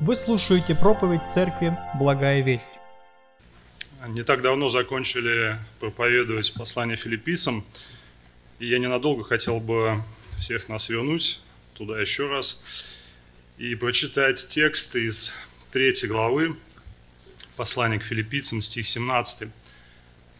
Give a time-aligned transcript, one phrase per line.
[0.00, 2.70] Вы слушаете проповедь церкви «Благая весть».
[4.06, 7.64] Не так давно закончили проповедовать послание филиппийцам,
[8.60, 10.04] и я ненадолго хотел бы
[10.38, 11.40] всех нас вернуть
[11.74, 12.62] туда еще раз
[13.58, 15.32] и прочитать текст из
[15.72, 16.56] третьей главы
[17.56, 19.48] послания к филиппийцам, стих 17.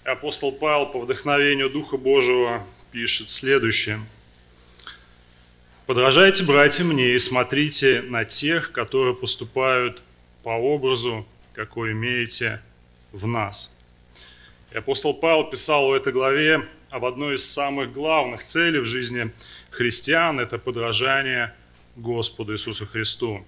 [0.04, 3.98] Апостол Павел по вдохновению Духа Божьего пишет следующее–
[5.88, 10.02] Подражайте, братья, мне и смотрите на тех, которые поступают
[10.42, 12.60] по образу, какой имеете
[13.10, 13.74] в нас.
[14.70, 19.32] И апостол Павел писал в этой главе об одной из самых главных целей в жизни
[19.70, 21.54] христиан– это подражание
[21.96, 23.46] Господу Иисусу Христу.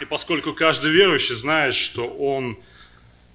[0.00, 2.56] И поскольку каждый верующий знает, что он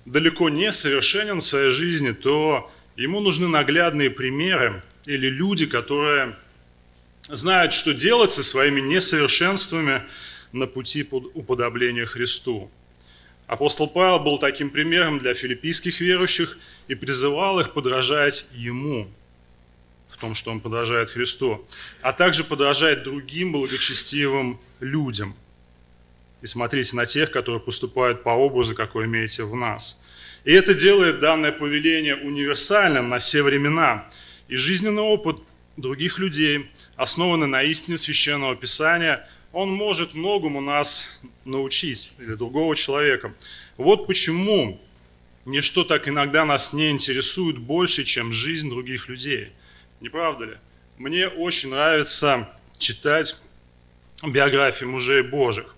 [0.06, 6.38] далеко не совершенен в своей жизни, то ему нужны наглядные примеры или люди, которые
[7.30, 10.04] знают, что делать со своими несовершенствами
[10.52, 12.70] на пути уподобления Христу.
[13.48, 19.10] Апостол Павел был таким примером для филиппийских верующих и призывал их подражать Ему
[20.10, 21.66] в том, что Он подражает Христу,
[22.02, 25.36] а также подражать другим благочестивым людям.
[26.42, 30.02] И смотрите на тех, которые поступают по образу, какой имеете в нас.
[30.44, 34.10] И это делает данное повеление универсальным на все времена.
[34.50, 35.38] И жизненный опыт
[35.78, 43.34] других людей, основанный на истине Священного Писания, он может многому нас научить, или другого человека.
[43.78, 44.82] Вот почему
[45.46, 49.52] ничто так иногда нас не интересует больше, чем жизнь других людей.
[50.02, 50.58] Не правда ли?
[50.98, 53.36] Мне очень нравится читать
[54.24, 55.76] биографии мужей Божьих,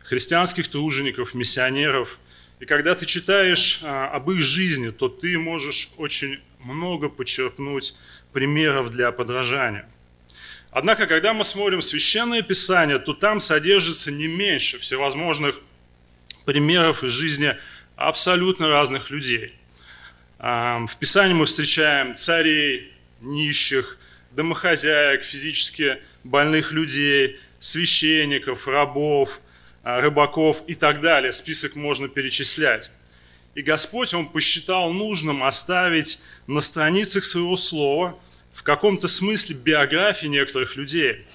[0.00, 2.18] христианских тружеников, миссионеров.
[2.60, 7.94] И когда ты читаешь а, об их жизни, то ты можешь очень много почерпнуть
[8.32, 9.88] примеров для подражания.
[10.70, 15.60] Однако, когда мы смотрим Священное Писание, то там содержится не меньше всевозможных
[16.44, 17.56] примеров из жизни
[17.96, 19.54] абсолютно разных людей.
[20.38, 23.98] В Писании мы встречаем царей, нищих,
[24.30, 29.40] домохозяек, физически больных людей, священников, рабов,
[29.82, 31.32] а, рыбаков и так далее.
[31.32, 32.90] Список можно перечислять.
[33.58, 38.16] И Господь, Он посчитал нужным оставить на страницах своего слова
[38.52, 41.26] в каком-то смысле биографии некоторых людей.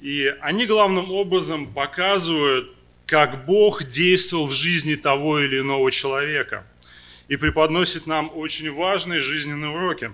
[0.00, 2.74] И они главным образом показывают,
[3.04, 6.66] как Бог действовал в жизни того или иного человека
[7.28, 10.10] и преподносит нам очень важные жизненные уроки.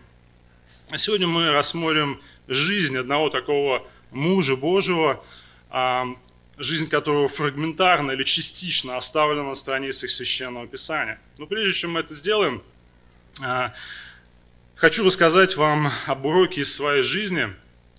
[0.91, 5.25] А сегодня мы рассмотрим жизнь одного такого мужа Божьего,
[6.58, 11.20] жизнь которого фрагментарно или частично оставлена на страницах Священного Писания.
[11.38, 12.62] Но прежде чем мы это сделаем,
[13.41, 13.74] а,
[14.74, 17.54] хочу рассказать вам об уроке из своей жизни,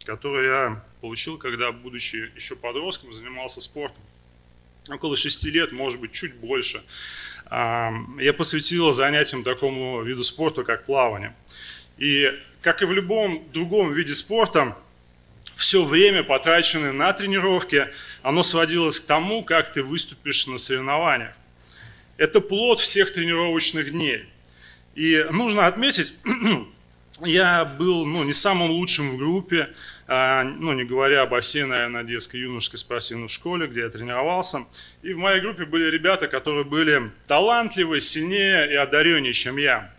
[0.06, 4.04] который я получил, когда, будучи еще подростком, занимался спортом.
[4.90, 6.84] Около шести лет, может быть, чуть больше.
[7.46, 11.36] А, я посвятил занятиям такому виду спорта, как плавание.
[11.98, 12.32] И,
[12.62, 14.78] как и в любом другом виде спорта,
[15.60, 17.90] все время, потраченное на тренировки,
[18.22, 21.34] оно сводилось к тому, как ты выступишь на соревнованиях.
[22.16, 24.26] Это плод всех тренировочных дней.
[24.96, 26.14] И нужно отметить,
[27.26, 29.70] я был ну, не самым лучшим в группе,
[30.08, 34.66] а, ну, не говоря обо всей, наверное, детской юношеской спортивной школе, где я тренировался.
[35.02, 39.94] И в моей группе были ребята, которые были талантливые, сильнее и одареннее, чем я.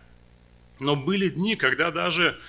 [0.79, 2.39] Но были дни, когда даже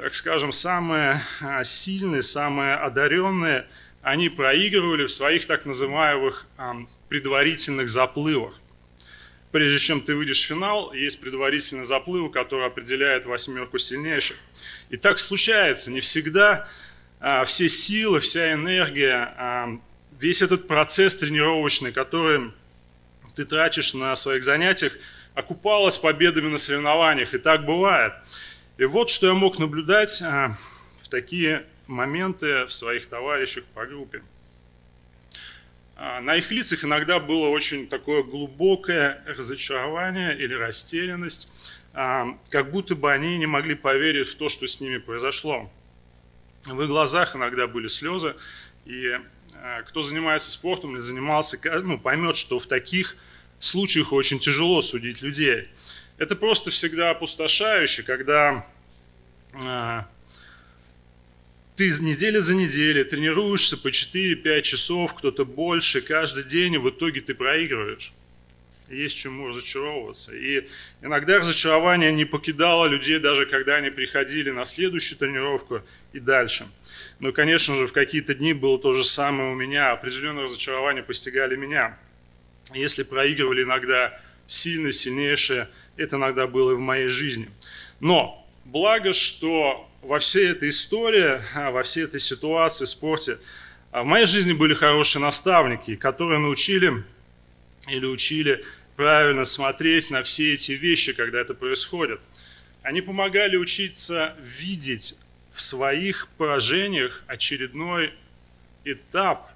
[0.00, 3.66] так скажем, самые а, сильные, самые одаренные,
[4.00, 6.46] они проигрывали в своих так называемых
[7.10, 8.54] предварительных заплывах.
[9.52, 14.38] Прежде чем ты выйдешь в финал, есть предварительный заплыв, который определяет восьмерку сильнейших.
[14.88, 16.66] И так случается, не всегда
[17.20, 19.68] а, все силы, вся энергия, а,
[20.18, 22.52] весь этот процесс тренировочный, который
[23.36, 24.94] ты тратишь на своих занятиях,
[25.34, 27.34] окупалась победами на соревнованиях.
[27.34, 28.14] И так бывает.
[28.80, 30.56] И вот что я мог наблюдать а,
[30.96, 34.22] в такие моменты в своих товарищах по группе.
[35.96, 41.50] А, на их лицах иногда было очень такое глубокое разочарование или растерянность,
[41.92, 45.70] а, как будто бы они не могли поверить в то, что с ними произошло.
[46.64, 48.34] В их глазах иногда были слезы,
[48.86, 49.20] и
[49.88, 53.16] кто занимается спортом или занимался, ну, поймет, что в таких
[53.58, 55.68] случаях очень тяжело судить людей–
[56.20, 58.66] это просто всегда опустошающе, когда
[59.64, 60.06] а,
[61.76, 67.22] ты неделя за неделей тренируешься по 4-5 часов, кто-то больше, каждый день, и в итоге
[67.22, 68.12] ты проигрываешь.
[68.90, 70.36] Есть чему разочаровываться.
[70.36, 70.68] И
[71.00, 75.80] иногда разочарование не покидало людей, даже когда они приходили на следующую тренировку
[76.12, 76.66] и дальше.
[77.20, 79.92] И, конечно же, в какие-то дни было то же самое у меня.
[79.92, 81.98] Определенные разочарования постигали меня.
[82.74, 85.68] Если проигрывали иногда сильно, сильнейшие,
[86.00, 87.50] это иногда было и в моей жизни.
[88.00, 93.38] Но благо, что во всей этой истории, а, во всей этой ситуации, спорте,
[93.92, 97.04] а, в моей жизни были хорошие наставники, которые научили
[97.86, 98.64] или учили
[98.96, 102.20] правильно смотреть на все эти вещи, когда это происходит.
[102.82, 105.16] Они помогали учиться видеть
[105.52, 108.14] в своих поражениях очередной
[108.84, 109.52] этап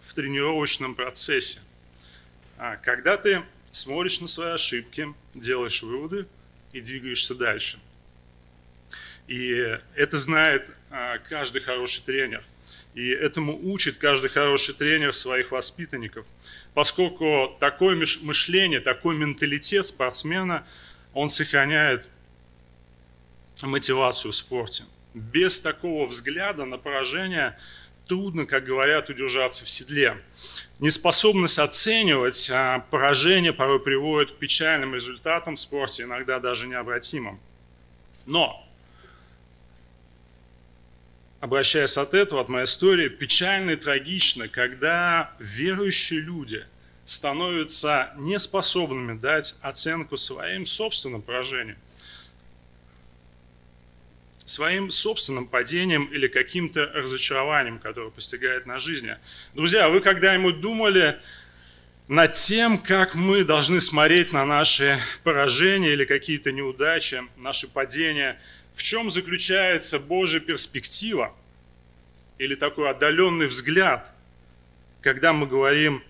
[0.00, 1.60] в тренировочном процессе.
[2.58, 3.42] А когда ты
[3.72, 6.26] смотришь на свои ошибки, делаешь выводы
[6.72, 7.80] и двигаешься дальше.
[9.26, 12.44] И это знает а, каждый хороший тренер.
[12.94, 16.26] И этому учит каждый хороший тренер своих воспитанников.
[16.74, 20.66] Поскольку такое мышление, такой менталитет спортсмена,
[21.14, 22.06] он сохраняет
[23.62, 24.84] мотивацию в спорте.
[25.14, 27.58] Без такого взгляда на поражение
[28.06, 30.16] трудно, как говорят, удержаться в седле.
[30.78, 37.40] Неспособность оценивать а, поражение порой приводит к печальным результатам в спорте, иногда даже необратимым.
[38.26, 38.66] Но,
[41.40, 46.66] обращаясь от этого, от моей истории, печально и трагично, когда верующие люди
[47.04, 51.76] становятся неспособными дать оценку своим собственным поражениям
[54.44, 59.16] своим собственным падением или каким-то разочарованием, которое постигает на жизни.
[59.54, 61.20] Друзья, вы когда-нибудь думали
[62.08, 68.40] над тем, как мы должны смотреть на наши поражения или какие-то неудачи, наши падения?
[68.74, 71.34] В чем заключается Божья перспектива
[72.38, 74.10] или такой отдаленный взгляд,
[75.00, 76.02] когда мы говорим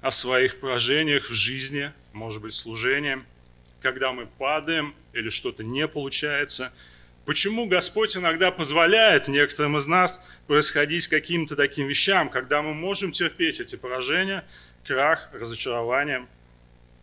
[0.00, 3.22] о своих поражениях в жизни, может быть, служении,
[3.80, 6.72] когда мы падаем или что-то не получается–
[7.24, 13.60] Почему Господь иногда позволяет некоторым из нас происходить каким-то таким вещам, когда мы можем терпеть
[13.60, 14.44] эти поражения,
[14.84, 16.26] крах, разочарование?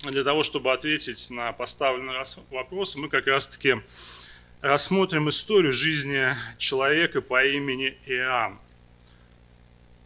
[0.04, 2.16] Для того, чтобы ответить на поставленный
[2.52, 3.82] вопрос, мы как раз-таки
[4.62, 8.60] рассмотрим историю жизни человека по имени Иоанн.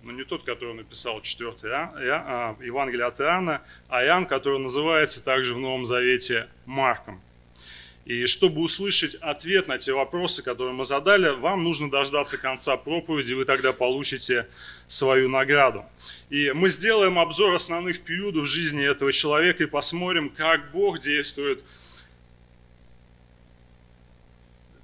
[0.04, 5.24] Но ну, не тот, который написал 4 а, Евангелие от Иоанна, а Иоанн, который называется
[5.24, 7.22] также в Новом Завете Марком.
[8.06, 13.34] И чтобы услышать ответ на те вопросы, которые мы задали, вам нужно дождаться конца проповеди,
[13.34, 14.48] вы тогда получите
[14.88, 15.86] свою награду.
[16.30, 21.64] И мы сделаем обзор основных периодов жизни этого человека и посмотрим, как Бог действует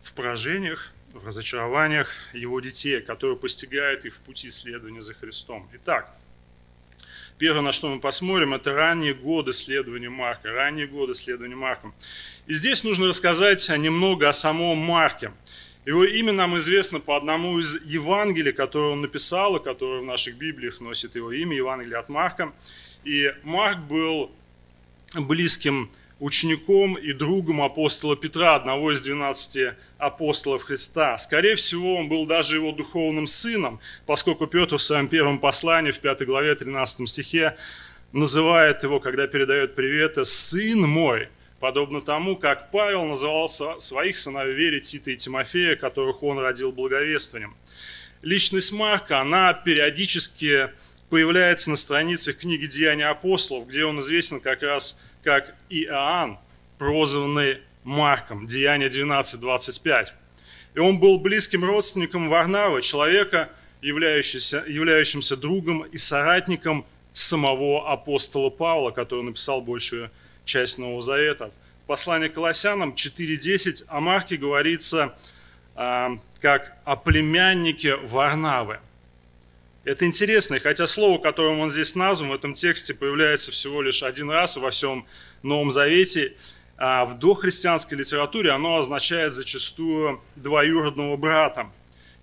[0.02, 5.70] в поражениях, в разочарованиях его детей, которые постигают их в пути следования за Христом.
[5.74, 6.16] Итак,
[7.40, 10.52] Первое, на что мы посмотрим, это ранние годы следования Марка.
[10.52, 11.96] Ранние годы следования Марком.
[12.48, 15.32] И здесь нужно рассказать немного о самом Марке.
[15.86, 20.36] Его имя нам известно по одному из Евангелий, которое он написал, и которое в наших
[20.36, 22.52] Библиях носит его имя, Евангелие от Марка.
[23.06, 24.32] И Марк был
[25.16, 25.90] близким
[26.20, 31.18] учеником и другом апостола Петра, одного из 12 апостолов Христа.
[31.18, 36.00] Скорее всего, он был даже его духовным сыном, поскольку Петр в своем первом послании в
[36.00, 37.58] 5 главе 13 стихе
[38.12, 41.30] называет его, когда передает привет, «сын мой»,
[41.60, 47.56] подобно тому, как Павел называл своих сыновей вере Тита и Тимофея, которых он родил благовествованием.
[48.22, 50.70] Личность Марка, она периодически
[51.10, 56.38] появляется на страницах книги «Деяния апостолов», где он известен как раз как Иоанн,
[56.78, 60.08] прозванный Марком, Деяние 12.25.
[60.76, 63.50] И он был близким родственником Варнавы, человека,
[63.82, 70.12] являющимся, являющимся другом и соратником самого апостола Павла, который написал большую
[70.46, 71.52] часть Нового Завета.
[71.84, 75.18] В послании к Колоссянам 4.10 о Марке говорится
[75.76, 76.10] э,
[76.40, 78.80] как о племяннике Варнавы–
[79.84, 84.04] это интересно, и хотя слово, которым он здесь назван, в этом тексте появляется всего лишь
[84.04, 85.06] один раз во всем
[85.42, 86.34] Новом Завете,
[86.78, 91.72] а в дохристианской литературе оно означает зачастую двоюродного брата.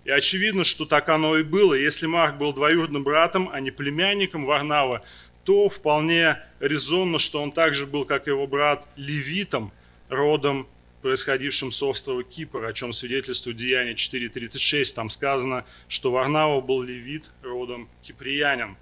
[0.05, 1.73] И очевидно, что так оно и было.
[1.73, 5.03] Если Марк был двоюродным братом, а не племянником Варнава,
[5.43, 9.71] то вполне резонно, что он также был, как его брат, левитом,
[10.09, 10.67] родом
[11.01, 14.93] происходившим с острова Кипр, о чем свидетельствует Деяние 4.36.
[14.93, 18.77] Там сказано, что Варнава был левит, родом киприянин.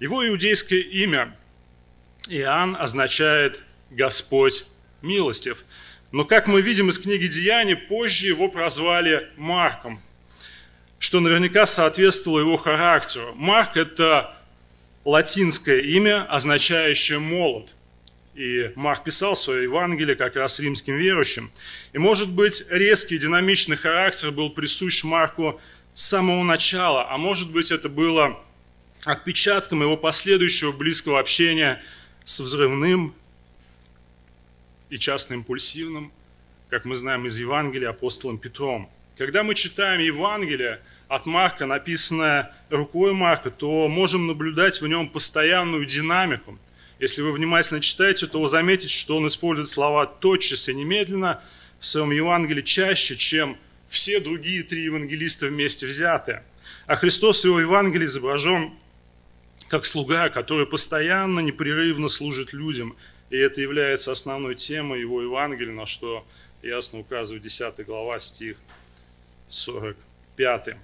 [0.00, 1.36] Его иудейское имя
[2.28, 4.66] Иоанн означает «Господь
[5.02, 5.64] милостив».
[6.12, 10.00] Но, как мы видим из книги Деяний, позже его прозвали Марком,
[10.98, 13.34] что наверняка соответствовало его характеру.
[13.34, 14.36] Марк– это
[15.04, 17.74] латинское имя, означающее «молот».
[18.36, 21.50] И Марк писал свое Евангелие как раз римским верующим.
[21.94, 25.58] И, может быть, резкий, динамичный характер был присущ Марку
[25.94, 28.38] с самого начала, а может быть, это было
[29.06, 31.82] отпечатком его последующего близкого общения
[32.24, 33.14] с взрывным
[34.90, 36.12] и частно импульсивным,
[36.68, 38.90] как мы знаем из Евангелия апостолом Петром.
[39.16, 45.86] Когда мы читаем Евангелие от Марка, написанное рукой Марка, то можем наблюдать в нем постоянную
[45.86, 46.58] динамику.
[46.98, 51.42] Если вы внимательно читаете, то вы заметите, что он использует слова «тотчас» и «немедленно»
[51.78, 56.42] в своем Евангелии чаще, чем все другие три евангелиста вместе взятые.
[56.86, 58.72] А Христос в его Евангелии изображен
[59.68, 62.96] как слуга, который постоянно, непрерывно служит людям.
[63.30, 66.24] И это является основной темой его Евангелия, на что
[66.62, 68.56] ясно указывает 10 глава, стих
[69.48, 70.76] 45.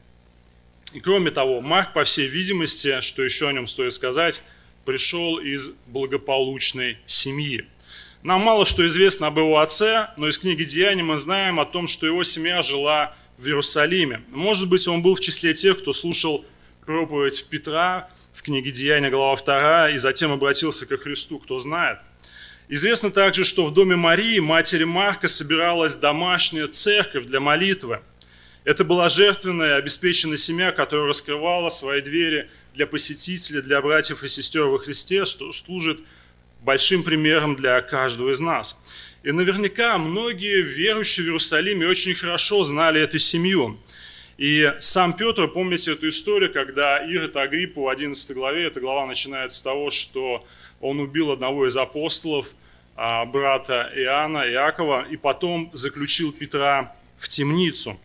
[0.93, 4.43] И кроме того, Марк, по всей видимости, что еще о нем стоит сказать,
[4.85, 7.67] пришел из благополучной семьи.
[8.23, 11.87] Нам мало что известно об его отце, но из книги Деяний мы знаем о том,
[11.87, 14.23] что его семья жила в Иерусалиме.
[14.31, 16.45] Может быть, он был в числе тех, кто слушал
[16.87, 21.99] проповедь Петра в книге Деяния, глава 2, и затем обратился ко Христу, кто знает.
[22.69, 28.01] Известно также, что в доме Марии, матери Марка, собиралась домашняя церковь для молитвы.
[28.65, 34.65] Это была жертвенная, обеспеченная семья, которая раскрывала свои двери для посетителей, для братьев и сестер
[34.65, 36.01] во Христе, что служит
[36.63, 38.79] большим примером для каждого из нас.
[39.23, 43.79] И наверняка многие верующие в Иерусалиме очень хорошо знали эту семью.
[44.39, 49.59] И сам Петр, помните эту историю, когда Ирод Агриппу в 11 главе, эта глава начинается
[49.59, 50.45] с того, что
[50.81, 52.55] он убил одного из апостолов,
[52.97, 58.01] а, брата Иоанна, Иакова, и потом заключил Петра в темницу.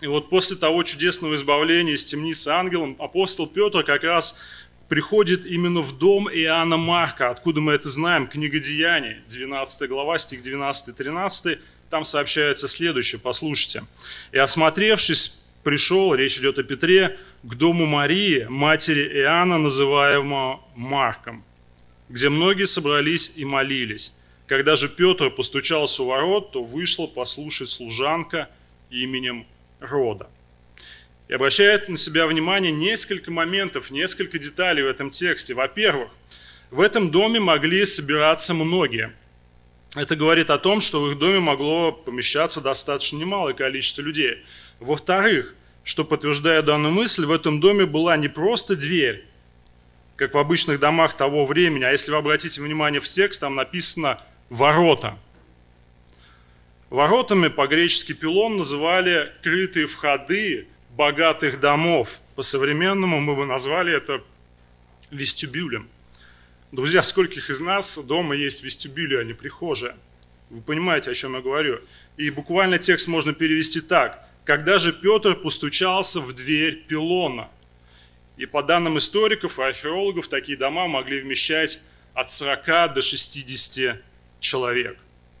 [0.00, 4.36] И вот после того чудесного избавления из темницы ангелом, апостол Петр как раз
[4.88, 7.30] приходит именно в дом Иоанна Марка.
[7.30, 8.28] Откуда мы это знаем?
[8.28, 11.58] Книга Деяний, 12 глава, стих 12-13.
[11.90, 13.82] Там сообщается следующее, послушайте.
[14.30, 21.44] «И осмотревшись, пришел, речь идет о Петре, к дому Марии, матери Иоанна, называемого Марком,
[22.08, 24.12] где многие собрались и молились.
[24.46, 28.48] Когда же Петр постучался у ворот, то вышла послушать служанка
[28.90, 29.46] именем
[29.80, 30.28] Рода
[31.28, 35.54] и обращает на себя внимание несколько моментов, несколько деталей в этом тексте.
[35.54, 36.08] Во-первых,
[36.70, 39.12] в этом доме могли собираться многие.
[39.94, 44.44] Это говорит о том, что в их доме могло помещаться достаточно немалое количество людей.
[44.80, 45.54] Во-вторых,
[45.84, 49.24] что подтверждая данную мысль, в этом доме была не просто дверь,
[50.16, 54.20] как в обычных домах того времени, а если вы обратите внимание в текст, там написано
[54.50, 55.18] «ворота».
[56.90, 60.66] Воротами по-гречески пилон называли крытые входы
[60.96, 62.18] богатых домов.
[62.34, 64.22] По-современному мы бы назвали это
[65.10, 65.86] вестибюлем.
[66.72, 69.96] Друзья, скольких из нас дома есть вестибюли, а не прихожая?
[70.48, 71.80] Вы понимаете, о чем я говорю?
[72.16, 74.26] И буквально текст можно перевести так.
[74.44, 77.50] Когда же Петр постучался в дверь пилона?
[78.38, 81.80] И по данным историков и археологов, такие дома могли вмещать
[82.14, 84.00] от 40 до 60
[84.40, 84.98] человек.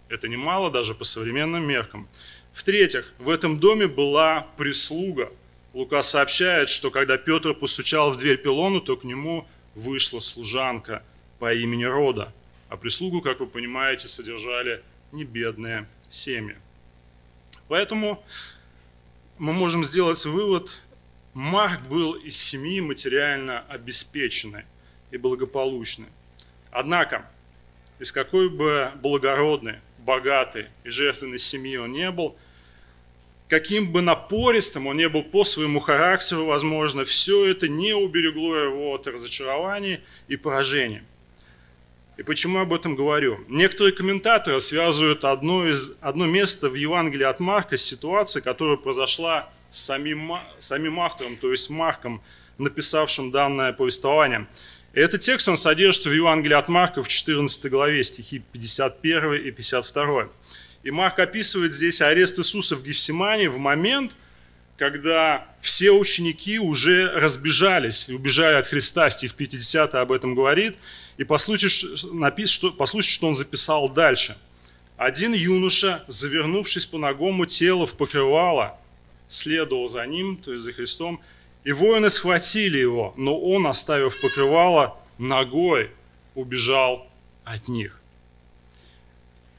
[0.08, 2.08] Это немало даже по современным меркам.
[2.52, 5.32] В-третьих, в этом доме была прислуга–
[5.74, 11.04] Лука сообщает, что когда Петр постучал в дверь Пилону, то к нему вышла служанка
[11.38, 12.32] по имени Рода,
[12.68, 16.56] а прислугу, как вы понимаете, содержали не бедные семьи.
[17.68, 18.24] Поэтому
[19.38, 20.82] мы можем сделать вывод,
[21.34, 24.64] Марк был из семьи материально обеспеченной
[25.10, 26.08] и благополучной.
[26.72, 27.30] Однако,
[27.98, 32.36] из какой бы благородной, богатой и жертвенной семьи он не был–
[33.48, 38.94] каким бы напористым он не был по своему характеру, возможно, все это не уберегло его
[38.94, 41.04] от разочарования и поражения.
[42.18, 43.38] И почему об этом говорю?
[43.48, 49.50] Некоторые комментаторы связывают одно, из, одно место в Евангелии от Марка с ситуацией, которая произошла
[49.70, 52.20] с самим, самим автором, то есть Марком,
[52.58, 54.48] написавшим данное повествование.
[54.98, 60.28] Этот текст, он содержится в Евангелии от Марка в 14 главе, стихи 51 и 52.
[60.82, 64.16] И Марк описывает здесь арест Иисуса в Гефсимане в момент,
[64.76, 69.08] когда все ученики уже разбежались убежали от Христа.
[69.08, 70.76] Стих 50 об этом говорит.
[71.16, 71.68] И послушайте,
[72.46, 74.36] что, послушайте, что он записал дальше.
[74.96, 78.76] Один юноша, завернувшись по ногому телу в покрывало,
[79.28, 81.20] следовал за ним, то есть за Христом,
[81.64, 85.90] и воины схватили его, но он, оставив покрывало, ногой
[86.34, 87.10] убежал
[87.44, 88.00] от них.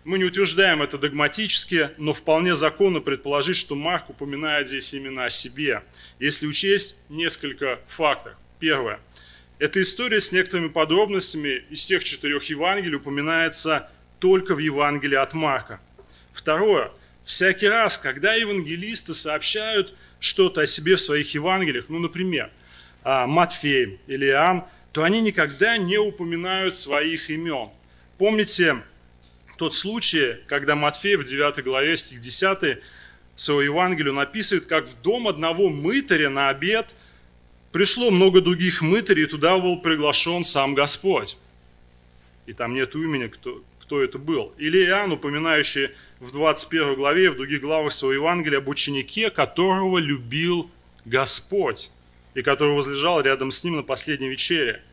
[0.06, 5.30] Мы не утверждаем это догматически, но вполне законно предположить, что Марк упоминает здесь именно о
[5.30, 5.84] себе,
[6.20, 8.34] если учесть несколько фактов.
[8.60, 9.00] Первое.
[9.60, 15.82] Эта история с некоторыми подробностями из тех четырех Евангелий упоминается только в Евангелии от Марка.
[16.32, 16.92] Второе.
[17.26, 22.52] Всякий раз, когда евангелисты сообщают что-то о себе в своих Евангелиях, ну, например,
[23.04, 27.70] а, Матфей или Иоанн, то они никогда не упоминают своих имен.
[28.18, 28.84] Помните
[29.58, 32.80] тот случай, когда Матфей в 9 главе, стих 10,
[33.36, 36.96] своего Евангелия написывает, как в дом одного мытаря на обед
[37.72, 41.38] пришло много других мытарей, и туда был приглашен сам Господь.
[42.46, 44.54] И там нет имени, кто, кто это был.
[44.58, 50.70] Или Иоанн, упоминающий в 21 главе, в других главах своего Евангелия об ученике, которого любил
[51.06, 51.92] Господь
[52.34, 54.84] и который возлежал рядом с ним на последней вечере.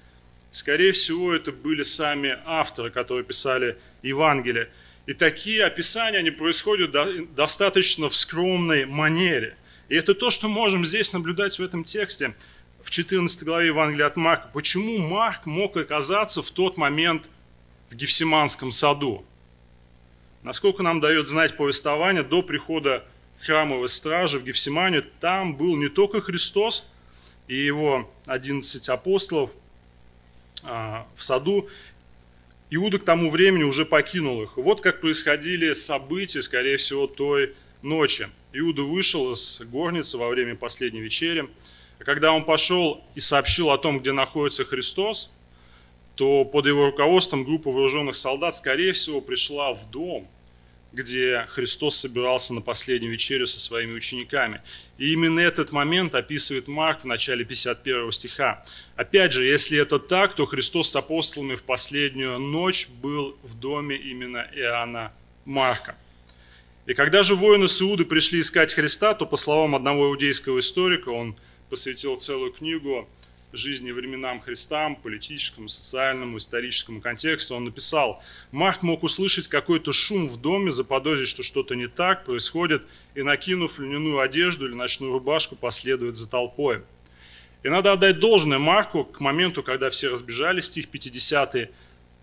[0.51, 4.71] Скорее всего, это были сами авторы, которые писали Евангелие.
[5.07, 6.95] И такие описания, они происходят
[7.35, 9.57] достаточно в скромной манере.
[9.89, 12.35] И это то, что можем здесь наблюдать в этом тексте,
[12.83, 14.49] в 14 главе Евангелия от Марка.
[14.53, 17.29] Почему Марк мог оказаться в тот момент
[17.91, 19.25] в Гефсиманском саду?
[20.47, 23.05] Насколько нам дает знать повествование, до прихода
[23.41, 26.87] храмовой стражи в Гефсимане, там был не только Христос
[27.49, 29.51] и его 11 апостолов
[30.63, 31.69] а, в саду,
[32.71, 34.57] Иуда к тому времени уже покинул их.
[34.57, 38.29] Вот как происходили события, скорее всего, той ночи.
[38.53, 41.49] Иуда вышел из горницы во время последней вечери.
[41.99, 45.33] А когда он пошел и сообщил о том, где находится Христос,
[46.15, 50.29] то под его руководством группа вооруженных солдат, скорее всего, пришла в дом,
[50.97, 54.63] где Христос собирался на последнюю вечерю со своими учениками.
[54.97, 58.65] И именно этот момент описывает Марк в начале 51 стиха.
[58.97, 63.95] Опять же, если это так, то Христос с апостолами в последнюю ночь был в доме
[63.95, 65.13] именно Иоанна
[65.45, 65.97] Марка.
[66.87, 71.37] И когда же воины Сауды пришли искать Христа, то, по словам одного иудейского историка, он
[71.69, 73.07] посвятил целую книгу
[73.57, 78.23] жизни временам Христа, политическому, социальному, историческому контексту, он написал,
[78.53, 82.83] Марк мог услышать какой-то шум в доме, заподозрить, что что-то не так происходит,
[83.15, 86.83] и, накинув льняную одежду или ночную рубашку, последует за толпой.
[87.63, 91.71] И надо отдать должное Марку к моменту, когда все разбежались, стих 50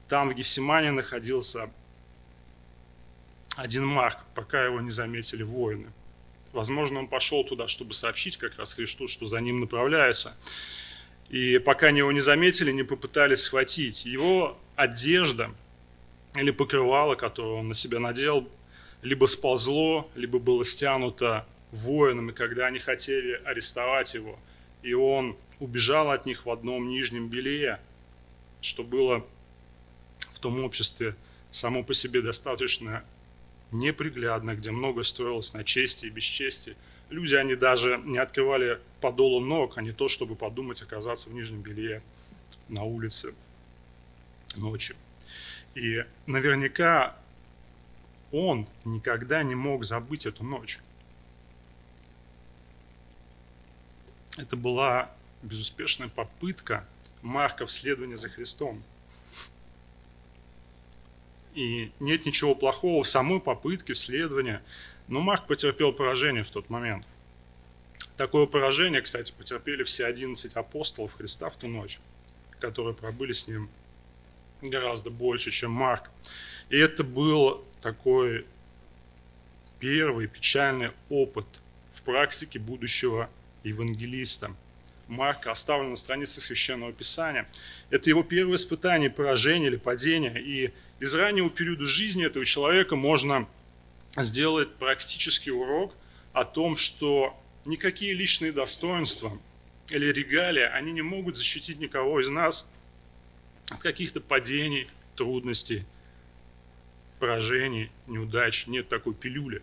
[0.07, 1.69] там в Гефсимане находился
[3.55, 5.91] один Марк, пока его не заметили воины.
[6.51, 10.35] Возможно, он пошел туда, чтобы сообщить как раз Христу, что за ним направляются.
[11.33, 14.05] И пока его не заметили, не попытались схватить.
[14.05, 15.49] Его одежда
[16.35, 18.47] или покрывало, которое он на себя надел,
[19.01, 24.37] либо сползло, либо было стянуто воинами, когда они хотели арестовать его.
[24.83, 27.79] И он убежал от них в одном нижнем белье,
[28.61, 29.25] что было
[30.33, 31.15] в том обществе
[31.49, 33.03] само по себе достаточно
[33.71, 36.75] неприглядно, где много строилось на чести и бесчестии.
[37.13, 41.61] Люди, они даже не открывали подолу ног, а не то, чтобы подумать оказаться в нижнем
[41.61, 42.01] белье
[42.69, 43.35] на улице
[44.55, 44.95] ночью.
[45.75, 47.15] И наверняка
[48.31, 50.79] он никогда не мог забыть эту ночь.
[54.39, 55.11] Это была
[55.43, 56.83] безуспешная попытка
[57.21, 58.81] Марка в следовании за Христом.
[61.53, 64.63] И нет ничего плохого в самой попытке вследования
[65.07, 67.05] но Марк потерпел поражение в тот момент.
[68.17, 71.99] Такое поражение, кстати, потерпели все 11 апостолов Христа в ту ночь,
[72.59, 73.69] которые пробыли с ним
[74.61, 76.09] гораздо больше, чем Марк.
[76.69, 78.45] И это был такой
[79.79, 81.45] первый печальный опыт
[81.93, 83.29] в практике будущего
[83.63, 84.51] евангелиста.
[85.07, 87.47] Марка оставлен на странице Священного Писания.
[87.89, 90.41] Это его первое испытание, поражение или падение.
[90.41, 93.47] И из раннего периода жизни этого человека можно
[94.17, 95.95] сделать практический урок
[96.33, 99.37] о том, что никакие личные достоинства
[99.89, 102.67] или регалии, они не могут защитить никого из нас
[103.69, 105.85] от каких-то падений, трудностей,
[107.19, 108.67] поражений, неудач.
[108.67, 109.61] Нет такой пилюли.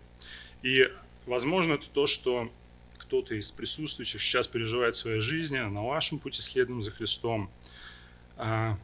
[0.62, 0.90] И,
[1.26, 2.50] возможно, это то, что
[2.98, 7.50] кто-то из присутствующих сейчас переживает в своей жизни на вашем пути следом за Христом.
[8.36, 8.78] А,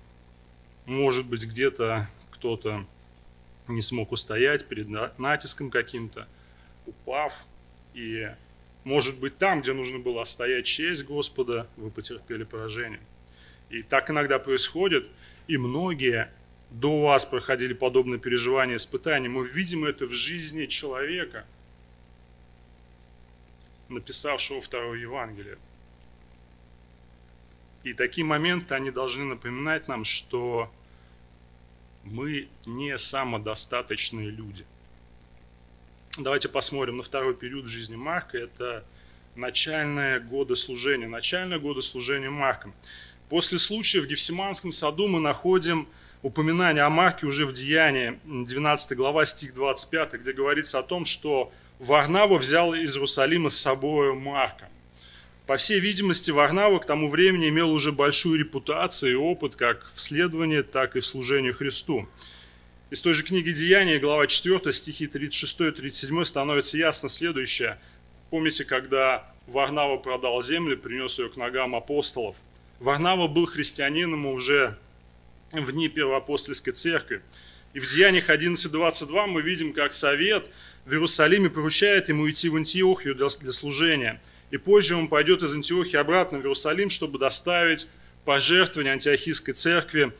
[0.85, 2.87] может быть, где-то кто-то
[3.69, 6.29] не смог устоять перед натиском каким-то,
[6.87, 7.45] упав.
[7.95, 8.31] И,
[8.85, 13.01] может быть, там, где нужно было стоять честь Господа, вы потерпели поражение.
[13.71, 15.09] И так иногда происходит,
[15.49, 16.31] и многие
[16.71, 19.29] до вас проходили подобные переживания, испытания.
[19.29, 21.45] Мы видим это в жизни человека,
[23.89, 25.59] написавшего второе Евангелие.
[27.85, 30.73] И такие моменты, они должны напоминать нам, что
[32.11, 34.65] мы не самодостаточные люди.
[36.19, 38.39] Давайте посмотрим на второй период в жизни Марка.
[38.39, 38.85] Это
[39.35, 41.09] начальные годы служения.
[41.09, 42.75] Начальные годы служения Марком.
[43.29, 45.89] После случая в Гефсиманском саду мы находим
[46.23, 51.53] упоминание о Марке уже в Деянии, 12 глава, стих 25, где говорится о том, что
[51.79, 54.69] Варнава взял из Иерусалима с собой Марка.
[55.47, 60.01] По всей видимости, Варнава к тому времени имел уже большую репутацию и опыт как в
[60.01, 62.09] следовании, так и в служении Христу.
[62.91, 67.79] Из той же книги Деяния, глава 4, стихи 36-37 становится ясно следующее.
[68.31, 72.35] Помните, когда Варнава продал землю, принес ее к ногам апостолов.
[72.81, 74.77] Варнава был христианином уже
[75.53, 77.23] в дни Первоапостольской церкви.
[77.73, 80.49] И в Деяниях 11.22 мы видим, как совет
[80.87, 84.21] в Иерусалиме поручает ему идти в Антиохию для, для служения.
[84.57, 87.89] И позже он пойдет из Антиохии обратно в Иерусалим, чтобы доставить
[88.25, 90.15] пожертвования антиохийской церкви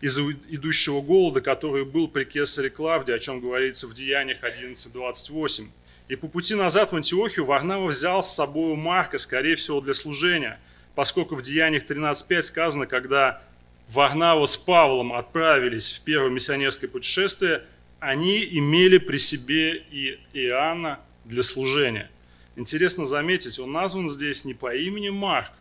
[0.00, 5.66] из идущего голода, который был при кесаре Клавдии, о чем говорится в Деяниях 11.28.
[6.06, 10.60] И по пути назад в Антиохию Варнава взял с собой Марка, скорее всего, для служения,
[10.94, 13.42] поскольку в Деяниях 13.5 сказано, когда
[13.88, 17.64] Варнава с Павлом отправились в первое миссионерское путешествие,
[17.98, 22.08] они имели при себе и Иоанна для служения.
[22.56, 25.52] Интересно заметить, он назван здесь не по имени Марк,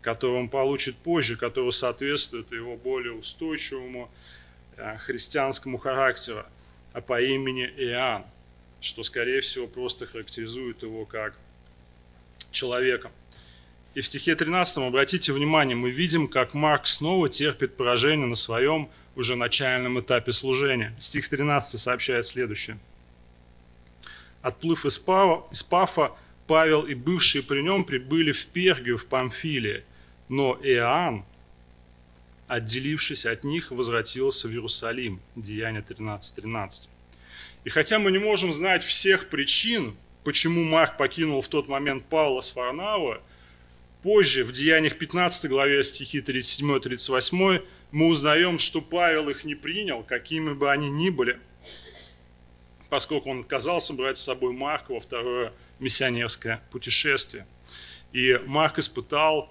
[0.00, 4.10] который он получит позже, который соответствует его более устойчивому
[4.76, 6.44] э, христианскому характеру,
[6.92, 8.24] а по имени Иоанн
[8.82, 11.34] что, скорее всего, просто характеризует его как
[12.50, 13.10] человека.
[13.94, 18.90] И в стихе 13, обратите внимание, мы видим, как Марк снова терпит поражение на своем
[19.14, 20.94] уже начальном этапе служения.
[20.98, 22.78] Стих 13 сообщает следующее.
[24.42, 26.12] Отплыв из, Пава, из Пафа,
[26.46, 29.84] Павел и бывшие при нем прибыли в Пергию в Памфилии,
[30.28, 31.24] но Иоанн,
[32.48, 35.20] отделившись от них, возвратился в Иерусалим.
[35.36, 36.34] Деяние 13.13.
[36.36, 36.90] 13.
[37.64, 42.40] И хотя мы не можем знать всех причин, почему Марк покинул в тот момент Павла
[42.40, 43.22] с Варнава,
[44.02, 50.52] позже, в Деяниях 15 главе стихи 37-38, мы узнаем, что Павел их не принял, какими
[50.54, 51.38] бы они ни были,
[52.92, 57.46] поскольку он отказался брать с собой Марка во второе миссионерское путешествие.
[58.12, 59.48] И Марк испытал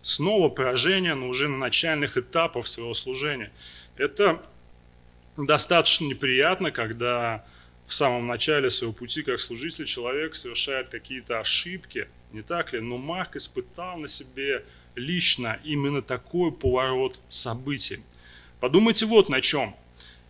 [0.00, 3.52] снова поражение, но уже на начальных этапах своего служения.
[3.98, 4.42] Это
[5.36, 7.44] достаточно неприятно, когда
[7.86, 12.80] в самом начале своего пути как служитель человек совершает какие-то ошибки, не так ли?
[12.80, 18.00] Но Марк испытал на себе лично именно такой поворот событий.
[18.58, 19.76] Подумайте вот на чем.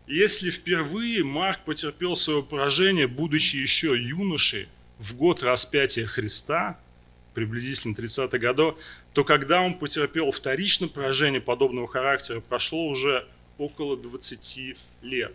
[0.07, 6.79] Если впервые Марк потерпел свое поражение, будучи еще юношей, в год распятия Христа,
[7.33, 8.77] приблизительно 30-х годов,
[9.15, 15.35] то когда он потерпел вторичное поражение подобного характера, прошло уже около 20 лет.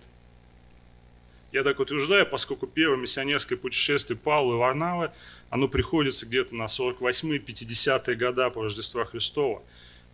[1.51, 5.11] Я так утверждаю, поскольку первое миссионерское путешествие Павла и Варнавы,
[5.49, 9.63] оно приходится где-то на 48-50-е года по Рождеству Христова.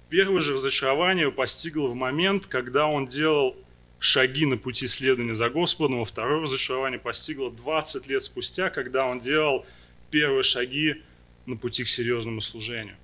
[0.07, 3.57] Первое же разочарование постигло в момент, когда он делал
[4.05, 9.19] шаги на пути следования за Господом, а второе разочарование постигло 20 лет спустя, когда он
[9.19, 9.65] делал
[10.11, 11.01] первые шаги
[11.45, 12.95] на пути к серьезному служению.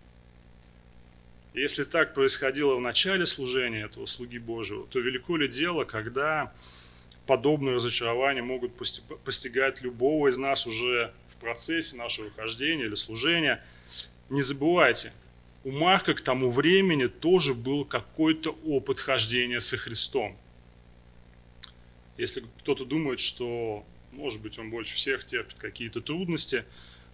[1.53, 6.53] Если так происходило в начале служения этого слуги Божьего, то велико ли дело, когда
[7.25, 8.73] подобные разочарования могут
[9.25, 13.63] постигать любого из нас уже в процессе нашего хождения или служения.
[14.29, 15.11] Не забывайте,
[15.63, 20.37] у Марка к тому времени тоже был какой-то опыт хождения со Христом.
[22.21, 26.65] Если кто-то думает, что, может быть, он больше всех терпит какие-то трудности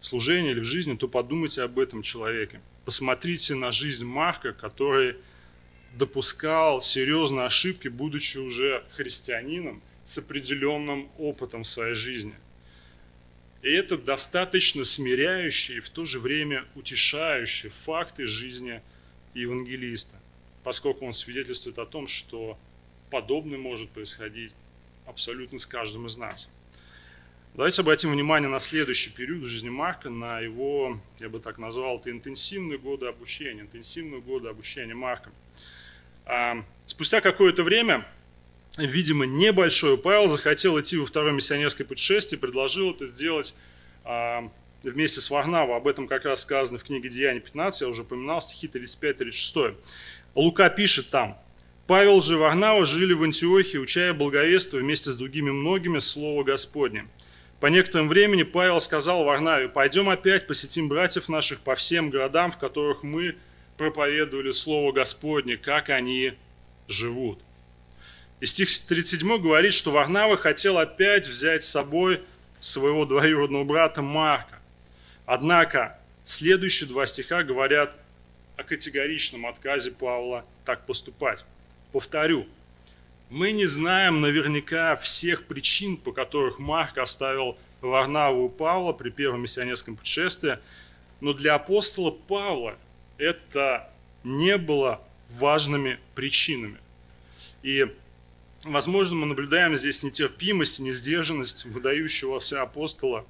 [0.02, 2.60] в служении или в жизни, то подумайте об этом человеке.
[2.84, 5.16] Посмотрите на жизнь Марка, который
[5.96, 12.36] допускал серьезные ошибки, будучи уже христианином с определенным опытом в своей жизни.
[13.62, 18.82] И это достаточно смиряющие и в то же время утешающие факты жизни
[19.34, 20.18] евангелиста,
[20.66, 22.60] поскольку он свидетельствует о том, что
[23.10, 24.54] подобное может происходить
[25.08, 26.50] абсолютно с каждым из нас–
[27.58, 31.98] Давайте обратим внимание на следующий период в жизни Марка, на его, я бы так назвал,
[31.98, 35.32] это интенсивные годы обучения, интенсивные годы обучения Марка.
[36.28, 38.08] А, спустя какое-то время,
[38.78, 43.56] видимо, небольшой Павел захотел идти во второе миссионерское путешествие, предложил это сделать
[44.04, 44.52] а,
[44.84, 45.78] вместе с Варнавой.
[45.78, 49.76] Об этом как раз сказано в книге Деяний 15, я уже упоминал, стихи 35-36.
[50.36, 51.42] Лука пишет там,
[51.88, 57.08] Павел же Варнава жили в Антиохии, учая благовествие вместе с другими многими Слово Господне.
[57.62, 62.58] По некоторому времени Павел сказал Варнаве, пойдем опять посетим братьев наших по всем городам, в
[62.58, 63.38] которых мы
[63.78, 66.34] проповедовали Слово Господне, как они
[66.90, 67.40] живут.
[68.42, 72.22] И стих 37 говорит, что Варнава хотел опять взять с собой
[72.60, 74.60] своего двоюродного брата Марка.
[75.26, 77.96] Однако следующие два стиха говорят
[78.58, 81.46] о категоричном отказе Павла так поступать.
[81.92, 82.48] Повторю,
[83.30, 89.42] мы не знаем наверняка всех причин, по которых Марк оставил Варнаву и Павла при первом
[89.42, 90.60] миссионерском путешествии,
[91.20, 92.78] Но для апостола Павла
[93.18, 93.92] это
[94.24, 96.78] не было важными причинами.
[97.64, 97.88] И,
[98.64, 103.26] возможно, мы наблюдаем здесь нетерпимость и несдержанность выдающегося апостола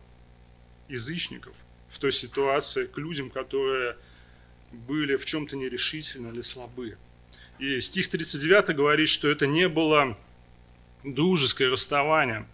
[0.89, 1.53] язычников
[1.89, 3.95] в той ситуации к людям, которые
[4.71, 6.97] были в чем-то нерешительны или слабы.
[7.59, 10.17] И стих 39 говорит, что это не было
[11.03, 12.47] дружеское расставание.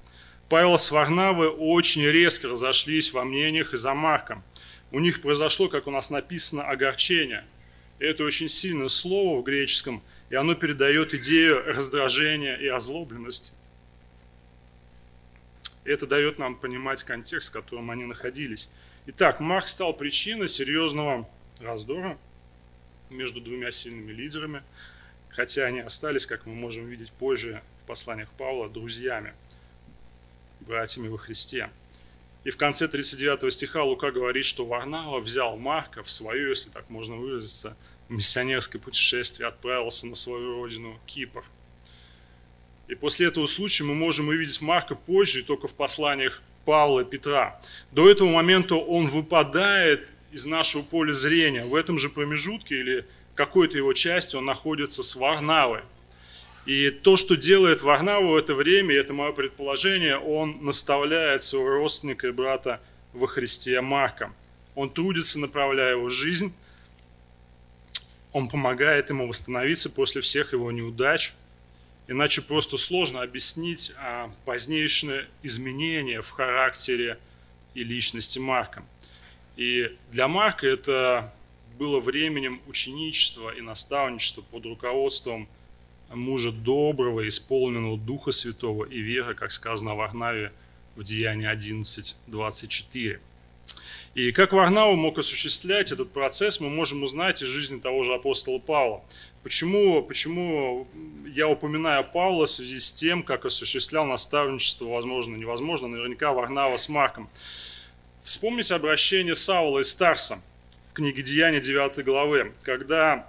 [0.49, 4.43] Павел с Варнавой очень резко разошлись во мнениях и за Марком.
[4.91, 7.45] У них произошло, как у нас написано, огорчение.
[7.99, 13.51] Это очень сильное слово в греческом, и оно передает идею раздражения и озлобленности.
[15.83, 18.69] Это дает нам понимать контекст, в котором они находились.
[19.07, 21.27] Итак, Марк стал причиной серьезного
[21.59, 22.17] раздора
[23.09, 24.63] между двумя сильными лидерами,
[25.35, 29.33] хотя они остались, как мы можем видеть позже в посланиях Павла, друзьями,
[30.61, 31.69] братьями во Христе.
[32.43, 36.89] И в конце 39 стиха Лука говорит, что Варнава взял Марка в свое, если так
[36.89, 37.75] можно выразиться,
[38.09, 41.43] миссионерское путешествие, отправился на свою родину Кипр.
[42.87, 47.59] И после этого случая мы можем увидеть Марка позже, только в посланиях Павла и Петра.
[47.91, 51.63] До этого момента он выпадает из нашего поля зрения.
[51.63, 55.81] В этом же промежутке или какой-то его части он находится с Варнавой.
[56.65, 62.27] И то, что делает Варнава в это время, это мое предположение, он наставляет своего родственника
[62.27, 62.79] и брата
[63.11, 64.33] во Христе Марка.
[64.75, 66.53] Он трудится, направляя его жизнь.
[68.31, 71.33] Он помогает ему восстановиться после всех его неудач.
[72.07, 77.19] Иначе просто сложно объяснить а, позднейшие изменения в характере
[77.73, 78.83] и личности Марка.
[79.55, 81.33] И для Марка это
[81.77, 85.47] было временем ученичества и наставничества под руководством
[86.09, 90.51] мужа доброго, исполненного Духа Святого и веры, как сказано в Варнаве
[90.95, 93.19] в Деянии 11.24.
[94.13, 98.59] И как Варнава мог осуществлять этот процесс, мы можем узнать из жизни того же апостола
[98.59, 99.03] Павла.
[99.41, 100.87] Почему, почему
[101.33, 106.89] я упоминаю Павла в связи с тем, как осуществлял наставничество, возможно, невозможно, наверняка Варнава с
[106.89, 107.27] Марком.
[108.21, 110.39] Вспомните обращение Саула и Старса
[110.93, 113.27] в книге Деяния 9 главы, когда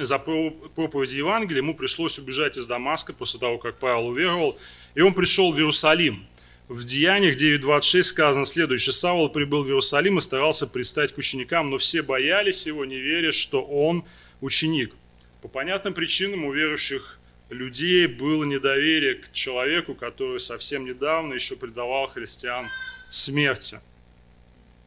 [0.00, 4.56] за проповедь Евангелия ему пришлось убежать из Дамаска после того, как Павел уверовал,
[4.94, 6.24] и он пришел в Иерусалим.
[6.68, 8.92] В Деяниях 9.26 сказано следующее.
[8.92, 13.32] Саул прибыл в Иерусалим и старался пристать к ученикам, но все боялись его, не веря,
[13.32, 14.04] что он
[14.40, 14.94] ученик.
[15.42, 17.18] По понятным причинам у верующих
[17.50, 22.68] людей было недоверие к человеку, который совсем недавно еще предавал христиан
[23.08, 23.80] смерти.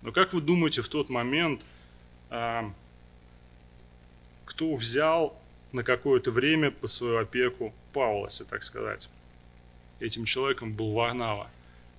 [0.01, 1.61] Но как вы думаете, в тот момент,
[2.29, 2.73] кто
[4.75, 5.35] взял
[5.71, 9.09] на какое-то время под свою опеку Павла, если так сказать?
[9.99, 11.49] Этим человеком был Варнава.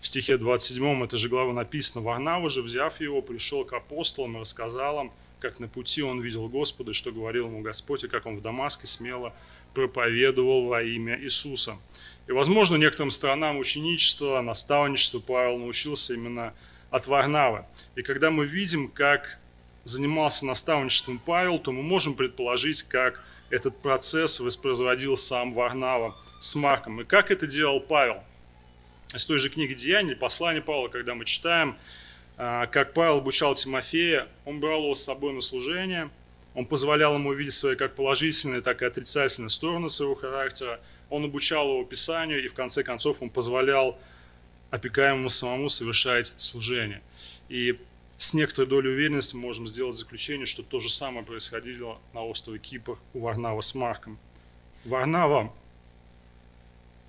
[0.01, 4.41] В стихе 27 этой же главы написано, Варнава же, взяв его, пришел к апостолам и
[4.41, 8.37] рассказал им, как на пути он видел Господа, что говорил ему Господь, и как он
[8.37, 9.33] в Дамаске смело
[9.75, 11.77] проповедовал во имя Иисуса.
[12.27, 16.55] И, возможно, некоторым сторонам ученичества, наставничества Павел научился именно
[16.91, 17.65] от Варнавы.
[17.95, 19.39] И когда мы видим, как
[19.85, 27.01] занимался наставничеством Павел, то мы можем предположить, как этот процесс воспроизводил сам Варнава с Марком.
[27.01, 28.23] И как это делал Павел?
[29.15, 31.77] Из той же книги Деяний, послания Павла, когда мы читаем,
[32.37, 36.11] а, как Павел обучал Тимофея, он брал его с собой на служение,
[36.55, 41.69] он позволял ему увидеть свои как положительные, так и отрицательные стороны своего характера, он обучал
[41.69, 43.99] его Писанию, и в конце концов он позволял
[44.71, 47.03] опекаемому самому совершать служение.
[47.49, 47.77] И
[48.21, 52.99] с некоторой долей уверенности можем сделать заключение, что то же самое происходило на острове Кипр
[53.15, 54.19] у Варнава с Марком.
[54.85, 55.51] Варнава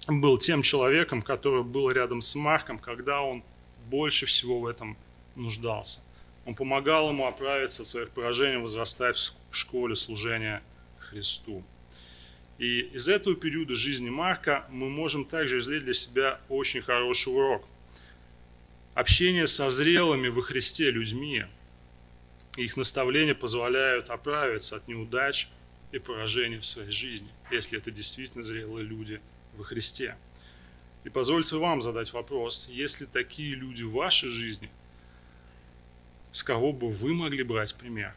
[0.08, 3.44] был тем человеком, который был рядом с Марком, когда он
[3.88, 4.96] больше всего в этом
[5.36, 6.00] нуждался.
[6.46, 9.18] Он помогал ему оправиться от своих поражений, возрастать
[9.50, 10.64] в школе служения
[10.98, 11.62] Христу.
[12.58, 17.66] И из этого периода жизни Марка мы можем также извлечь для себя очень хороший урок.
[18.94, 21.46] Общение со зрелыми во Христе людьми,
[22.58, 25.48] их наставления позволяют оправиться от неудач
[25.94, 29.22] и поражений в своей жизни, если это действительно зрелые люди
[29.56, 30.18] во Христе.
[31.06, 34.70] И позвольте вам задать вопрос, есть ли такие люди в вашей жизни,
[36.34, 38.14] с кого бы вы могли брать пример?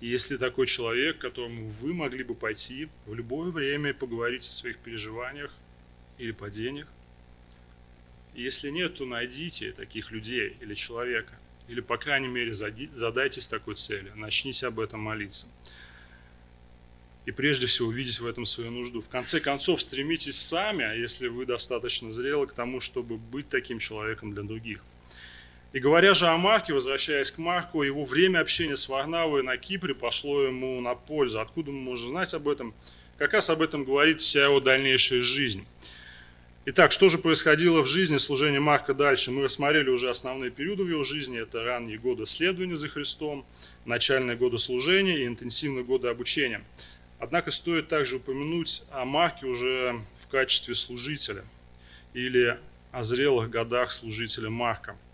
[0.00, 4.42] И если такой человек, к которому вы могли бы пойти в любое время и поговорить
[4.42, 5.54] о своих переживаниях
[6.18, 6.88] или падениях,
[8.34, 11.38] если нет, то найдите таких людей или человека.
[11.68, 14.12] Или, по крайней мере, задайтесь такой целью.
[14.16, 15.46] Начните об этом молиться.
[17.24, 19.00] И прежде всего увидеть в этом свою нужду.
[19.00, 23.78] В конце концов, стремитесь сами, а если вы достаточно зрелы, к тому, чтобы быть таким
[23.78, 24.82] человеком для других.
[25.72, 29.94] И говоря же о Марке, возвращаясь к Марку, его время общения с Варнавой на Кипре
[29.94, 31.40] пошло ему на пользу.
[31.40, 32.74] Откуда мы можем знать об этом?
[33.16, 35.64] Как раз об этом говорит вся его дальнейшая жизнь.
[36.64, 39.32] Итак, что же происходило в жизни служения Марка дальше?
[39.32, 41.40] Мы рассмотрели уже основные периоды в его жизни.
[41.40, 43.44] Это ранние годы следования за Христом,
[43.84, 46.64] начальные годы служения и интенсивные годы обучения.
[47.18, 51.44] Однако стоит также упомянуть о Марке уже в качестве служителя
[52.14, 52.58] или
[52.92, 54.96] о зрелых годах служителя Марка–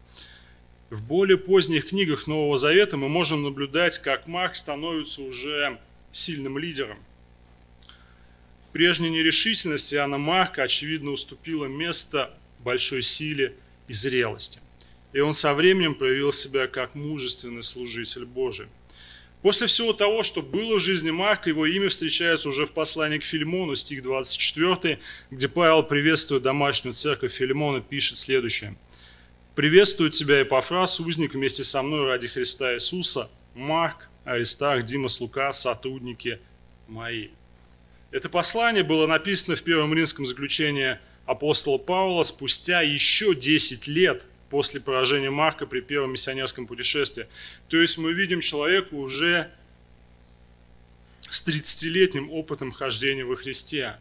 [0.90, 5.78] в более поздних книгах Нового Завета мы можем наблюдать, как Марк становится уже
[6.12, 6.98] сильным лидером.
[8.78, 13.56] Прежняя нерешительность Иоанна Марка, очевидно, уступила место большой силе
[13.88, 14.60] и зрелости.
[15.12, 18.68] И он со временем проявил себя как мужественный служитель Божий.
[19.42, 23.24] После всего того, что было в жизни Марка, его имя встречается уже в послании к
[23.24, 25.00] Филимону, стих 24,
[25.32, 28.76] где Павел, приветствуя домашнюю церковь Филимона, пишет следующее–
[29.56, 36.38] Приветствую тебя, Эпофраз, узник вместе со мной ради Христа Иисуса, Марк, Аристарх, Димас, Лука, сотрудники
[36.86, 37.30] мои.
[38.10, 44.80] Это послание было написано в первом римском заключении апостола Павла спустя еще 10 лет после
[44.80, 47.26] поражения Марка при первом миссионерском путешествии.
[47.68, 49.50] То есть мы видим человека уже
[51.28, 53.98] с 30-летним опытом хождения во Христе.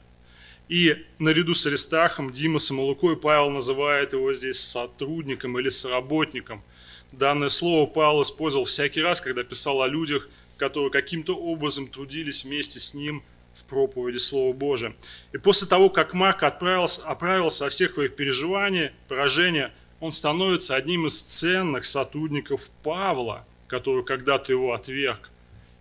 [0.70, 6.63] И наряду с Аристархом, Димасом и Лукой Павел называет его здесь сотрудником или соработником.
[7.12, 12.80] Данное слово Павел использовал всякий раз, когда писал о людях, которые каким-то образом трудились вместе
[12.80, 13.24] с ним
[13.58, 14.96] в проповеди Слова Божия.
[15.34, 21.08] И после того, как Марк отправился, оправился от всех своих переживаний, поражения, он становится одним
[21.08, 25.32] из ценных сотрудников Павла, который когда-то его отверг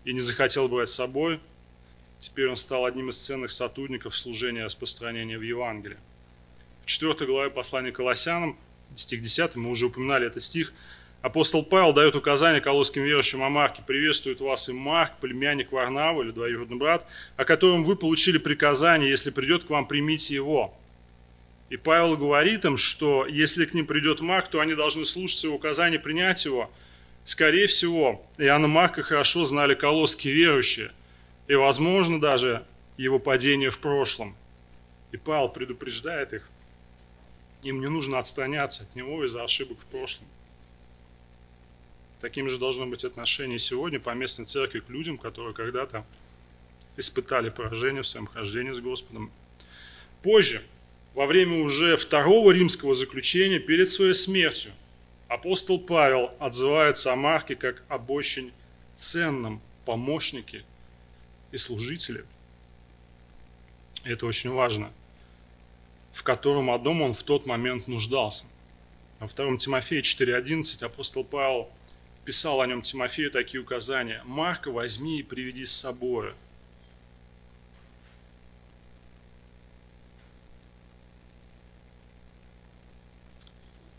[0.04, 1.40] и не захотел брать с собой–
[2.18, 5.98] Теперь он стал одним из ценных сотрудников служения распространения в Евангелии.
[6.82, 8.58] В 4 главе послания Колоссянам,
[8.94, 10.72] стих 10, мы уже упоминали этот стих,
[11.26, 13.82] апостол Павел дает указание колосским верующим о Марке.
[13.86, 19.30] «Приветствует вас и Марк, племянник Варнава или двоюродный брат, о котором вы получили приказание, если
[19.30, 20.74] придет к вам, примите его».
[21.68, 25.56] И Павел говорит им, что если к ним придет Марк, то они должны слушаться его
[25.56, 26.70] указания, принять его.
[27.24, 30.92] Скорее всего, Иоанна Марка хорошо знали колосские верующие–
[31.46, 32.64] и, возможно, даже
[32.96, 34.34] его падение в прошлом.
[35.12, 36.48] И Павел предупреждает их,
[37.62, 40.26] им не нужно отстраняться от него из-за ошибок в прошлом.
[42.20, 46.04] Таким же должно быть отношение сегодня по местной церкви к людям, которые когда-то
[46.96, 49.30] испытали поражение в своем хождении с Господом.
[50.22, 50.62] Позже,
[51.14, 54.72] во время уже второго римского заключения, перед своей смертью,
[55.28, 58.52] апостол Павел отзывается о Марке как об очень
[58.94, 60.64] ценном помощнике
[61.52, 62.24] и служители.
[64.04, 64.90] И это очень важно.
[66.12, 68.46] В котором одном он в тот момент нуждался.
[69.20, 71.68] Во втором Тимофея 4.11 апостол Павел
[72.26, 74.20] писал о нем Тимофею такие указания.
[74.24, 76.34] «Марка возьми и приведи с собой».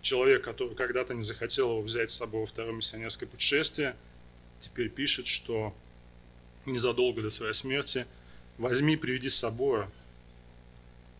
[0.02, 3.96] Человек, который когда-то не захотел его взять с собой во второе миссионерское путешествие,
[4.60, 5.74] теперь пишет, что
[6.66, 8.06] незадолго до своей смерти,
[8.58, 9.86] возьми и приведи с собой,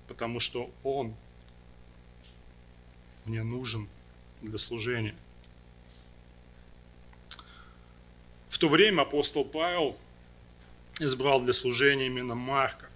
[0.10, 1.16] потому что он
[3.26, 3.88] мне нужен
[4.42, 5.16] для служения.
[8.58, 9.96] В то время апостол Павел
[11.00, 12.90] избрал для служения именно Марка.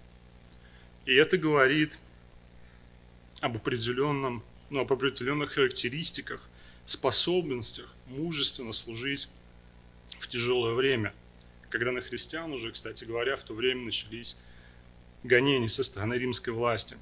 [1.05, 1.99] И это говорит
[3.41, 6.49] об определенном, ну, об определенных характеристиках,
[6.87, 9.29] способностях мужественно служить
[10.17, 11.13] в тяжелое время–
[11.71, 14.37] когда на христиан уже, кстати говоря, в то время начались
[15.23, 16.97] гонения со стороны римской власти.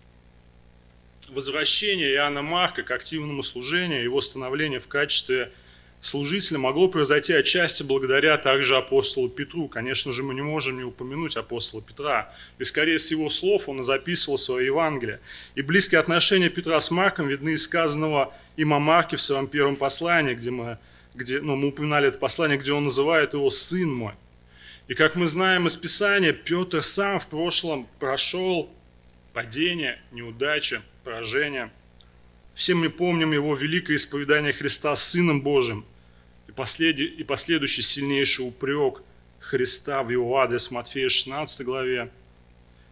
[1.28, 5.52] Возвращение Иоанна Марка к активному служению, его становление в качестве
[6.00, 9.68] служителя могло произойти отчасти благодаря также апостолу Петру.
[9.68, 12.34] Конечно же, мы не можем не упомянуть апостола Петра.
[12.58, 15.20] И скорее с его слов он записывал свое Евангелие.
[15.56, 19.76] И близкие отношения Петра с Марком видны из сказанного им о Марке в своем первом
[19.76, 20.78] послании, где мы,
[21.14, 24.14] где, ну, мы упоминали это послание, где он называет его «сын мой».
[24.88, 28.72] И как мы знаем из Писания, Петр сам в прошлом прошел
[29.34, 31.72] падение, неудачи, поражение.
[32.56, 35.86] Все мы помним его великое исповедание Христа Сыном Божьим
[36.60, 36.99] послед...
[36.99, 39.01] и последующий сильнейший упрек
[39.39, 42.12] Христа в его адрес Матфея 16 главе.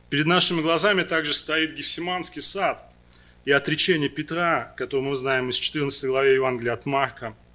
[0.09, 2.84] Перед нашими глазами также стоит Гефсиманский сад
[3.45, 7.36] и отречение Петра, которое мы знаем из 14 главы Евангелия от Марка–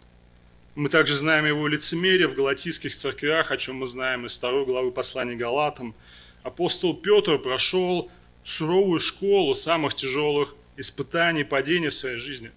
[0.74, 4.90] мы также знаем его лицемерие в галатийских церквях, о чем мы знаем из второй главы
[4.90, 5.94] послания Галатам.
[6.42, 8.10] Апостол Петр прошел
[8.42, 12.52] суровую школу самых тяжелых испытаний, падений в своей жизни.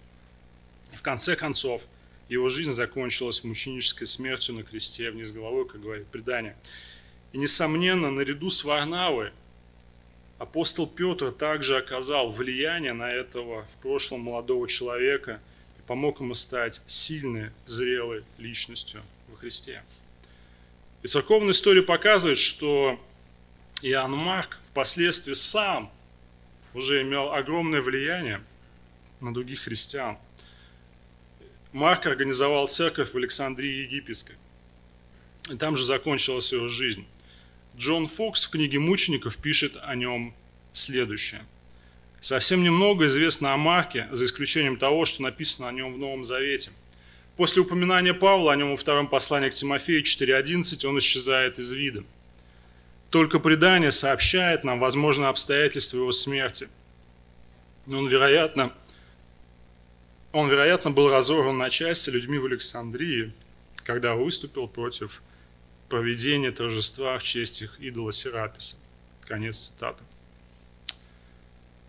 [0.94, 1.82] И в конце концов,
[2.28, 6.56] Его жизнь закончилась мученической смертью на кресте вниз головой, как говорит предание.
[7.32, 9.30] И, несомненно, наряду с Варнавой
[10.38, 15.40] апостол Петр также оказал влияние на этого в прошлом молодого человека
[15.78, 19.82] и помог ему стать сильной, зрелой личностью во Христе.
[21.02, 23.00] И церковная история показывает, что
[23.82, 25.92] Иоанн Марк впоследствии сам
[26.74, 28.42] уже имел огромное влияние
[29.20, 30.18] на других христиан.
[31.76, 34.36] Марк организовал церковь в Александрии Египетской.
[35.50, 37.04] И там же закончилась его жизнь.
[37.76, 40.34] Джон Фокс в книге «Мучеников» пишет о нем
[40.72, 41.42] следующее.
[42.18, 46.70] Совсем немного известно о Марке, за исключением того, что написано о нем в Новом Завете.
[47.36, 52.04] После упоминания Павла о нем во втором послании к Тимофею 4.11 он исчезает из вида.
[53.10, 56.70] Только предание сообщает нам возможные обстоятельства его смерти.
[57.84, 58.72] Но он, вероятно,
[60.32, 63.32] он, вероятно, был разорван на части людьми в Александрии,
[63.84, 65.22] когда выступил против
[65.88, 68.76] проведения торжества в честь их идола Сераписа.
[69.22, 70.02] Конец цитаты.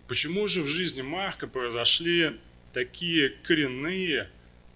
[0.07, 2.39] Почему же в жизни Марка произошли
[2.73, 4.29] такие коренные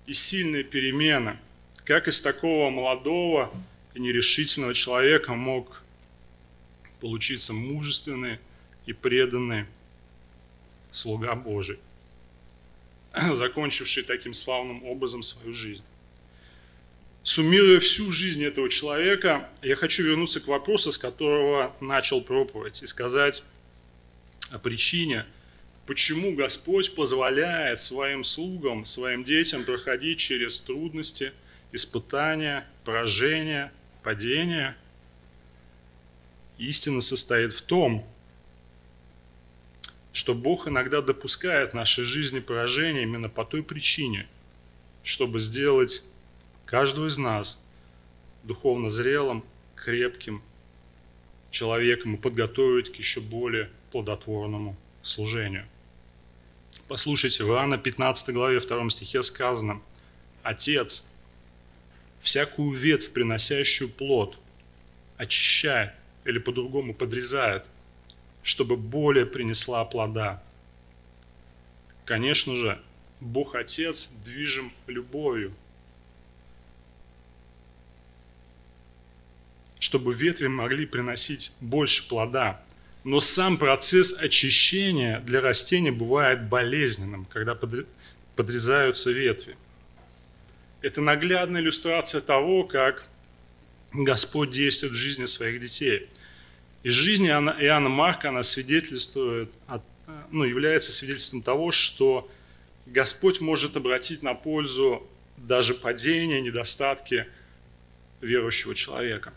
[0.06, 1.40] и сильные перемены?
[1.86, 3.52] Как из такого молодого
[3.94, 5.84] и нерешительного человека мог
[7.00, 8.40] получиться мужественный
[8.86, 9.66] и преданный
[10.92, 11.80] слуга Божий,
[13.34, 15.84] закончивший таким славным образом свою жизнь?
[17.24, 22.88] Суммируя всю жизнь этого человека, я хочу вернуться к вопросу, с которого начал проповедь, и
[22.88, 23.44] сказать
[24.50, 25.26] о причине,
[25.86, 31.32] почему Господь позволяет своим слугам, своим детям проходить через трудности,
[31.72, 33.72] испытания, поражения,
[34.04, 34.76] падения.
[36.58, 38.06] Истина состоит в том,
[40.14, 44.28] что Бог иногда допускает в нашей жизни поражения именно по той причине,
[45.04, 46.04] чтобы сделать
[46.66, 47.62] каждого из нас
[48.44, 49.44] духовно зрелым,
[49.76, 50.42] крепким
[51.50, 55.66] человеком и подготовить к еще более плодотворному служению.
[56.88, 59.82] Послушайте, в Иоанна 15 главе 2 стихе сказано,
[60.44, 61.06] «Отец
[62.22, 64.38] всякую ветвь, приносящую плод,
[65.18, 65.94] очищает
[66.26, 67.70] или по-другому подрезает,
[68.44, 70.44] чтобы более принесла плода».
[72.06, 72.82] Конечно же,
[73.20, 75.54] Бог Отец движим любовью
[79.82, 82.64] чтобы ветви могли приносить больше плода.
[83.04, 87.58] Но сам процесс очищения для растения бывает болезненным, когда
[88.36, 89.58] подрезаются ветви.
[90.82, 93.10] Это наглядная иллюстрация того, как
[93.92, 96.10] Господь действует в жизни своих детей.
[96.84, 99.52] Из жизни Иоанна Марка она свидетельствует,
[100.32, 102.28] ну, является свидетельством того, что
[102.88, 105.08] Господь может обратить на пользу
[105.38, 107.28] даже падения, недостатки
[108.20, 109.32] верующего человека.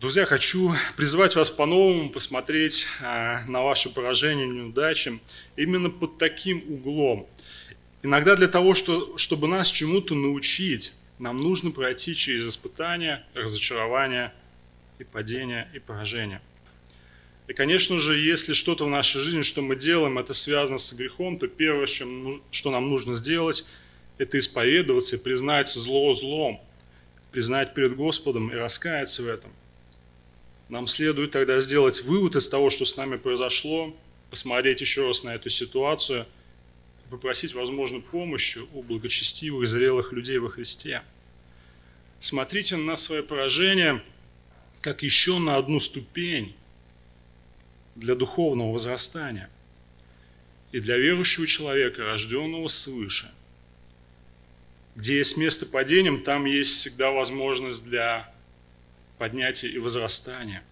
[0.00, 5.20] Друзья, хочу призвать вас по-новому посмотреть а, на ваши поражения неудачи
[5.56, 7.28] именно под таким углом.
[8.02, 14.34] Иногда для того, что, чтобы нас чему-то научить, нам нужно пройти через испытания, разочарования
[14.98, 16.40] и падения, и поражения.
[17.46, 21.38] И, конечно же, если что-то в нашей жизни, что мы делаем, это связано с грехом,
[21.38, 23.66] то первое, что нам нужно сделать,
[24.16, 26.60] это исповедоваться и признать зло злом,
[27.32, 29.52] признать перед Господом и раскаяться в этом–
[30.68, 33.94] нам следует тогда сделать вывод из того, что с нами произошло,
[34.30, 36.26] посмотреть еще раз на эту ситуацию
[37.10, 41.02] попросить, возможно, помощи у благочестивых, зрелых людей во Христе.
[42.18, 44.02] Смотрите на свое поражение
[44.84, 46.54] как еще на одну ступень
[47.94, 49.48] для духовного возрастания
[50.72, 53.32] и для верующего человека, рожденного свыше.
[54.94, 58.30] Где есть место падением, там есть всегда возможность для
[59.16, 60.62] поднятия и возрастания.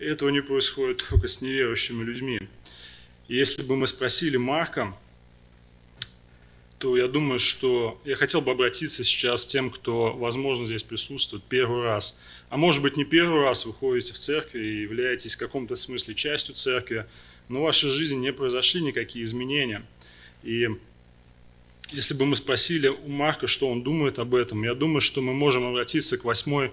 [0.00, 2.40] Этого не происходит только с неверующими людьми.
[3.28, 4.96] И если бы мы спросили Марка,
[6.84, 11.42] то я думаю, что я хотел бы обратиться сейчас к тем, кто, возможно, здесь присутствует
[11.42, 12.20] первый раз.
[12.50, 16.14] А может быть, не первый раз вы ходите в церковь и являетесь в каком-то смысле
[16.14, 17.06] частью церкви,
[17.48, 19.82] но в вашей жизни не произошли никакие изменения.
[20.42, 20.68] И
[21.90, 25.32] если бы мы спросили у Марка, что он думает об этом, я думаю, что мы
[25.32, 26.70] можем обратиться к восьмой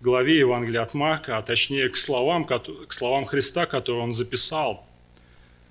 [0.00, 4.84] главе Евангелия от Марка, а точнее к словам, к словам Христа, которые он записал.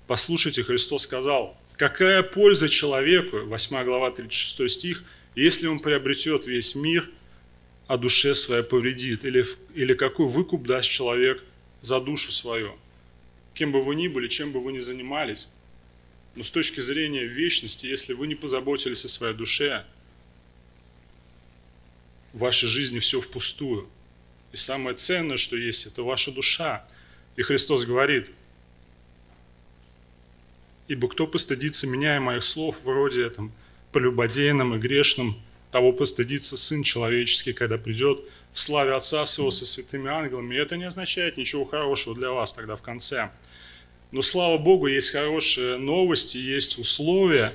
[0.06, 5.04] Послушайте, Христос сказал, какая польза человеку, 8 глава 36 стих,
[5.34, 7.08] если он приобретет весь мир,
[7.86, 9.44] а душе своей повредит, или,
[9.74, 11.42] или какой выкуп даст человек
[11.80, 12.76] за душу свою.
[13.54, 15.48] Кем бы вы ни были, чем бы вы ни занимались,
[16.34, 19.84] Но с точки зрения вечности, если вы не позаботились о своей душе,
[22.32, 23.88] в вашей жизни все впустую.
[24.52, 26.86] И самое ценное, что есть, это ваша душа.
[27.36, 28.30] И Христос говорит,
[30.92, 33.50] «Ибо кто постыдится меня и моих слов вроде этом,
[33.92, 35.36] полюбодейным и грешным,
[35.70, 38.22] того постыдится Сын Человеческий, когда придет
[38.52, 40.54] в славе Отца Своего со святыми ангелами».
[40.54, 43.30] И это не означает ничего хорошего для вас тогда в конце.
[44.10, 47.54] Но слава Богу, есть хорошие новости, есть условия.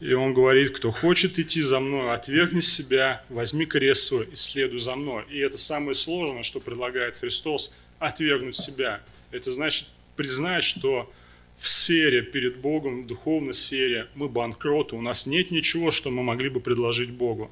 [0.00, 4.80] И он говорит, кто хочет идти за мной, отвергни себя, возьми крест свой и следуй
[4.80, 5.24] за мной.
[5.30, 9.00] И это самое сложное, что предлагает Христос, отвергнуть себя.
[9.30, 11.10] Это значит признать, что
[11.58, 16.22] в сфере перед Богом, в духовной сфере мы банкроты, у нас нет ничего, что мы
[16.22, 17.50] могли бы предложить Богу.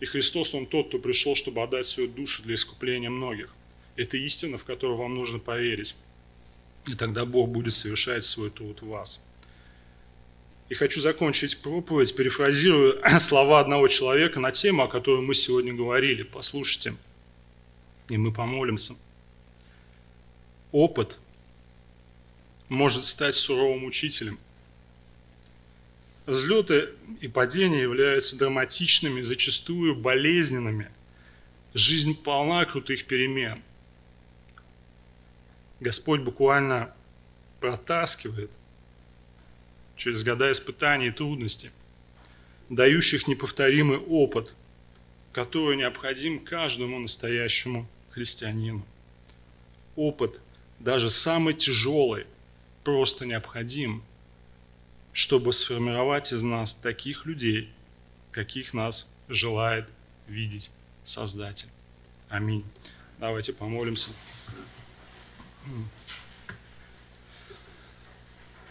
[0.00, 3.54] И Христос, Он тот, кто пришел, чтобы отдать свою душу для искупления многих.
[3.96, 5.94] Это истина, в которую вам нужно поверить.
[6.88, 9.24] И тогда Бог будет совершать свой труд в вас.
[10.68, 16.22] И хочу закончить проповедь, перефразируя слова одного человека на тему, о которой мы сегодня говорили.
[16.22, 16.94] Послушайте,
[18.08, 18.94] и мы помолимся.
[20.72, 21.18] Опыт
[22.72, 24.38] может стать суровым учителем.
[26.26, 30.88] Взлеты и падения являются драматичными, зачастую болезненными.
[31.74, 33.62] Жизнь полна крутых перемен–
[35.82, 36.94] Господь буквально
[37.58, 38.52] протаскивает
[39.96, 41.70] через года испытаний и трудностей,
[42.68, 44.54] дающих неповторимый опыт,
[45.32, 48.86] который необходим каждому настоящему христианину.
[49.96, 50.40] Опыт,
[50.78, 52.26] даже самый тяжелый,
[52.84, 54.02] просто необходим,
[55.12, 57.70] чтобы сформировать из нас таких людей,
[58.30, 59.88] каких нас желает
[60.26, 60.70] видеть
[61.04, 61.68] Создатель.
[62.28, 62.64] Аминь.
[63.18, 64.10] Давайте помолимся.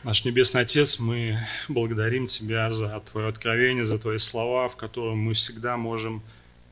[0.04, 1.38] Наш Небесный Отец, мы
[1.68, 6.24] благодарим Тебя за Твое откровение, за Твои слова, в которых мы всегда можем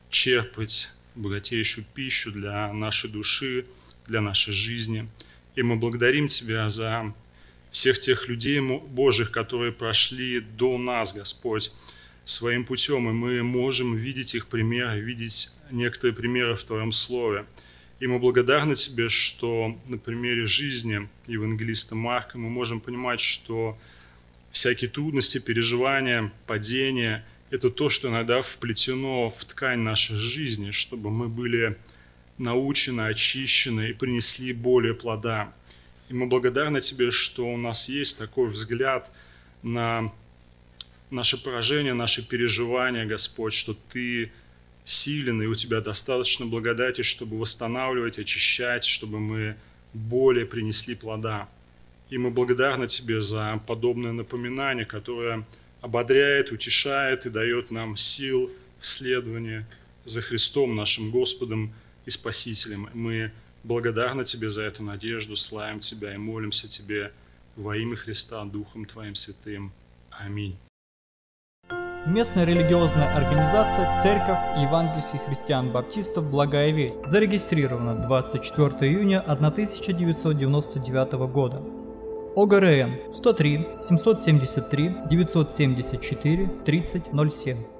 [0.08, 3.66] черпать богатейшую пищу для нашей души,
[4.06, 5.08] для нашей жизни.
[5.54, 7.14] И мы благодарим Тебя за
[7.70, 11.72] всех тех людей Божьих, которые прошли до нас, Господь,
[12.24, 17.46] своим путем, и мы можем видеть их примеры, видеть некоторые примеры в Твоем Слове–
[18.00, 23.78] и мы благодарны Тебе, что на примере жизни евангелиста Марка мы можем понимать, что
[24.50, 31.28] всякие трудности, переживания, падения– это то, что иногда вплетено в ткань нашей жизни, чтобы мы
[31.28, 31.76] были
[32.38, 35.52] научены, очищены и принесли более плода.
[36.10, 39.08] И мы благодарны Тебе, что у нас есть такой взгляд
[39.62, 40.12] на
[41.08, 44.32] наше поражение, наши переживания, Господь, что Ты
[44.84, 49.56] силен, и у Тебя достаточно благодати, чтобы восстанавливать, очищать, чтобы мы
[49.94, 51.48] более принесли плода.
[52.10, 55.46] И мы благодарны Тебе за подобное напоминание, которое
[55.80, 58.50] ободряет, утешает и дает нам сил
[58.80, 59.64] в следовании
[60.04, 61.72] за Христом, нашим Господом
[62.04, 62.88] и Спасителем.
[62.94, 63.30] Мы
[63.64, 67.12] благодарны Тебе за эту надежду, славим Тебя и молимся Тебе
[67.56, 69.72] во имя Христа, Духом Твоим Святым.
[70.10, 70.56] Аминь.
[72.06, 81.62] Местная религиозная организация Церковь Евангельских христиан-баптистов «Благая весть» зарегистрирована 24 июня 1999 года.
[82.36, 87.79] ОГРН 103 773 974 3007